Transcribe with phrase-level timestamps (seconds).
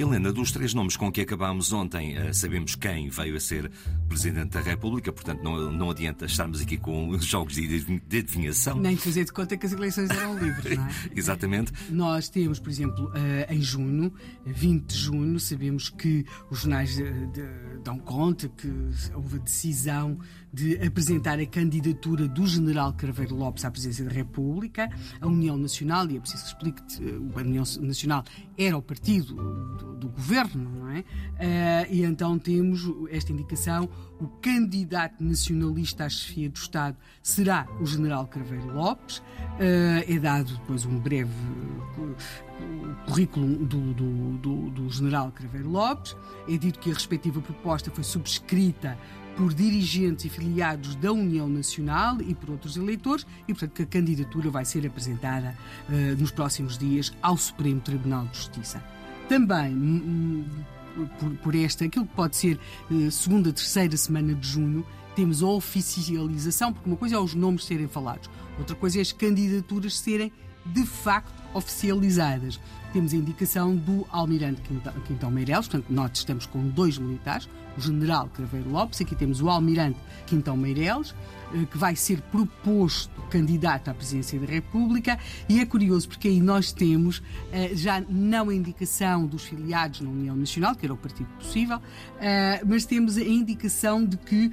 [0.00, 3.70] Helena, dos três nomes com que acabámos ontem, eh, sabemos quem veio a ser
[4.08, 8.78] Presidente da República, portanto não, não adianta estarmos aqui com jogos de adivinhação.
[8.78, 10.90] Nem fazer de conta que as eleições eram livres, não é?
[11.14, 11.72] Exatamente.
[11.90, 14.12] Nós temos, por exemplo, eh, em junho,
[14.46, 16.98] 20 de junho, sabemos que os jornais
[17.84, 18.68] dão conta que
[19.14, 20.18] houve a decisão
[20.52, 24.88] de apresentar a candidatura do General Craveiro Lopes à presidência da República,
[25.20, 28.24] a União Nacional, e é preciso que explique que eh, a União Nacional
[28.58, 31.00] era o partido do, governo, não é?
[31.00, 31.04] Uh,
[31.90, 33.88] e então temos esta indicação:
[34.20, 39.18] o candidato nacionalista à chefia do Estado será o General Craveiro Lopes.
[39.18, 41.30] Uh, é dado depois um breve
[43.06, 46.16] currículo do, do, do, do General Craveiro Lopes.
[46.48, 48.98] É dito que a respectiva proposta foi subscrita
[49.36, 53.86] por dirigentes e filiados da União Nacional e por outros eleitores e, portanto, que a
[53.86, 55.56] candidatura vai ser apresentada
[55.88, 58.82] uh, nos próximos dias ao Supremo Tribunal de Justiça.
[59.30, 60.44] Também, um,
[61.20, 62.58] por, por, esta, aquilo que pode ser
[62.90, 67.64] uh, segunda, terceira semana de junho, temos a oficialização, porque uma coisa é os nomes
[67.64, 70.32] serem falados, outra coisa é as candidaturas serem
[70.66, 72.60] de facto oficializadas.
[72.92, 74.62] Temos a indicação do Almirante
[75.06, 79.48] Quintão Meireles, portanto, nós estamos com dois militares, o General Craveiro Lopes, aqui temos o
[79.48, 81.14] Almirante Quintão Meireles,
[81.54, 86.40] eh, que vai ser proposto candidato à presidência da República, e é curioso porque aí
[86.40, 90.96] nós temos eh, já não a indicação dos filiados na União Nacional, que era o
[90.96, 91.80] partido possível,
[92.20, 94.52] eh, mas temos a indicação de que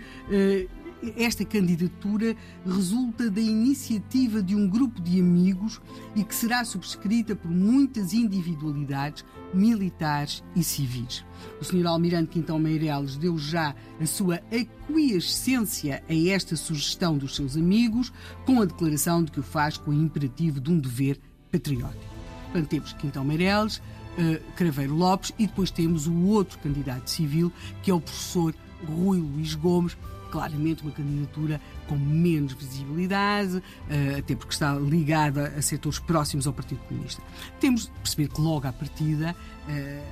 [1.15, 5.79] esta candidatura resulta da iniciativa de um grupo de amigos
[6.15, 11.23] e que será subscrita por muitas individualidades militares e civis.
[11.61, 11.85] O Sr.
[11.87, 18.11] Almirante Quintão Meireles deu já a sua aquiescência a esta sugestão dos seus amigos,
[18.45, 21.19] com a declaração de que o faz com o imperativo de um dever
[21.51, 22.03] patriótico.
[22.45, 27.51] Portanto, temos Quintão Meireles, uh, Craveiro Lopes e depois temos o outro candidato civil,
[27.83, 28.53] que é o professor
[28.85, 29.97] Rui Luís Gomes,
[30.27, 36.53] claramente uma candidatura com menos visibilidade, eh, até porque está ligada a setores próximos ao
[36.53, 37.21] Partido Comunista.
[37.59, 39.35] Temos de perceber que logo à partida
[39.67, 40.03] eh,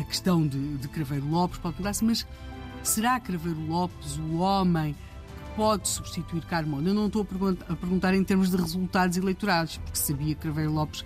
[0.00, 2.26] a questão de, Craveiro Lopes pode mudar-se, mas
[2.82, 6.88] será Craveiro Lopes o homem que pode substituir Carmona?
[6.88, 11.04] Eu não estou a perguntar em termos de resultados eleitorais, porque sabia que Craveiro Lopes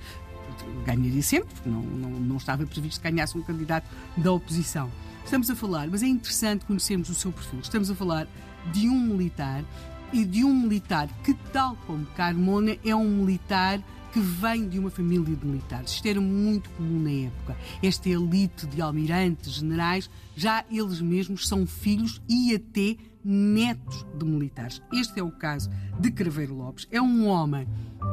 [0.85, 4.91] ganharia sempre, porque não, não, não estava previsto que ganhasse um candidato da oposição.
[5.25, 7.61] Estamos a falar, mas é interessante conhecermos o seu perfil.
[7.61, 8.27] Estamos a falar
[8.73, 9.65] de um militar
[10.13, 13.81] e de um militar que, tal como Carmona, é um militar
[14.13, 15.93] que vem de uma família de militares.
[15.93, 17.57] Isto era muito comum na época.
[17.83, 24.83] Esta elite de almirantes, generais, já eles mesmos são filhos e até netos de militares.
[24.93, 26.89] Este é o caso de Craveiro Lopes.
[26.91, 27.69] É um homem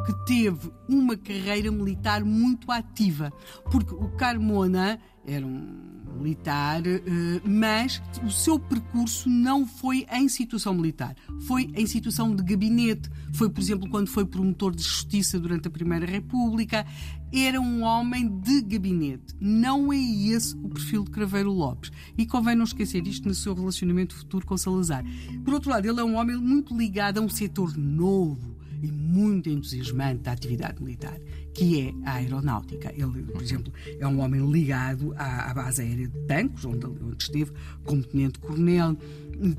[0.07, 3.29] que teve uma carreira militar muito ativa,
[3.69, 7.01] porque o Carmona era um militar, eh,
[7.43, 13.09] mas o seu percurso não foi em situação militar, foi em situação de gabinete.
[13.33, 16.85] Foi, por exemplo, quando foi promotor de justiça durante a Primeira República.
[17.31, 19.35] Era um homem de gabinete.
[19.37, 21.91] Não é esse o perfil de Craveiro Lopes.
[22.17, 25.03] E convém não esquecer isto no seu relacionamento futuro com Salazar.
[25.43, 29.49] Por outro lado, ele é um homem muito ligado a um setor novo e muito
[29.49, 31.19] entusiasmante da atividade militar,
[31.57, 32.93] que é a aeronáutica.
[32.93, 37.17] Ele, por exemplo, é um homem ligado à, à base aérea de Tancos, onde, onde
[37.19, 37.51] esteve
[37.83, 38.95] como tenente-coronel.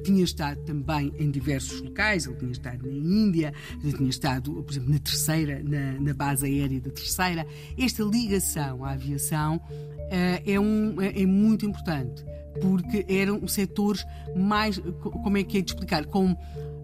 [0.05, 4.73] Tinha estado também em diversos locais, ele tinha estado na Índia, ele tinha estado, por
[4.73, 7.45] exemplo, na terceira, na, na base aérea da terceira.
[7.77, 12.25] Esta ligação à aviação uh, é, um, é, é muito importante
[12.61, 14.05] porque eram setores
[14.37, 16.33] mais, como é que é de explicar, com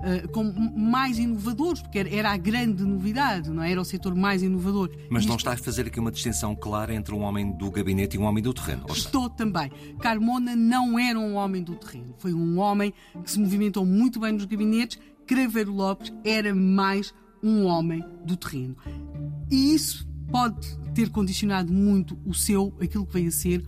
[0.04, 3.72] uh, como mais inovadores, porque era a grande novidade, não é?
[3.72, 4.90] Era o setor mais inovador.
[5.10, 8.18] Mas não está a fazer aqui uma distinção clara entre um homem do gabinete e
[8.18, 8.86] um homem do terreno?
[8.90, 9.70] Estou também.
[10.00, 12.14] Carmona não era um homem do terreno.
[12.18, 12.92] Foi um homem
[13.22, 14.98] que se movimentou muito bem nos gabinetes.
[15.26, 18.76] Craveiro Lopes era mais um homem do terreno.
[19.50, 23.64] E isso pode ter condicionado muito o seu, aquilo que veio a ser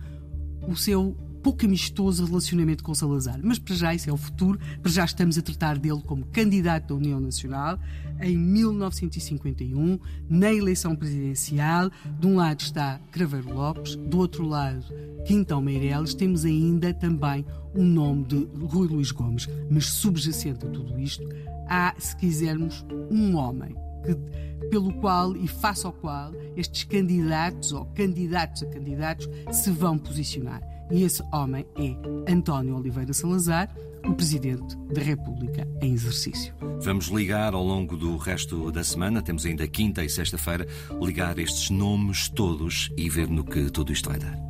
[0.67, 1.15] o seu
[1.47, 3.39] pouco amistoso relacionamento com Salazar.
[3.41, 6.89] Mas para já isso é o futuro, para já estamos a tratar dele como candidato
[6.89, 7.79] da União Nacional
[8.19, 9.97] em 1951,
[10.29, 11.89] na eleição presidencial.
[12.19, 14.83] De um lado está Craveiro Lopes, do outro lado
[15.25, 19.47] Quintão Meireles, temos ainda também o nome de Rui Luís Gomes.
[19.71, 21.23] Mas subjacente a tudo isto,
[21.69, 23.73] há, se quisermos, um homem
[24.07, 29.97] que, pelo qual e face ao qual estes candidatos ou candidatos a candidatos se vão
[29.97, 30.61] posicionar.
[30.89, 33.69] E esse homem é António Oliveira Salazar,
[34.05, 36.53] o Presidente da República em exercício.
[36.81, 40.65] Vamos ligar ao longo do resto da semana, temos ainda quinta e sexta-feira,
[41.01, 44.46] ligar estes nomes todos e ver no que tudo isto vai dar.